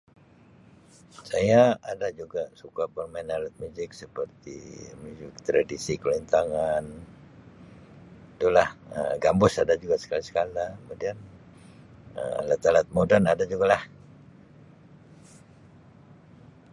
[1.29, 4.55] Saya ada juga suka bermain alat muzik seperti
[5.01, 6.83] muzik tradisi kulintangan
[8.41, 11.17] tulah, Um gambus ada juga sekali sekala kemudian
[12.17, 13.83] Um alat-alat moden ada jugalah.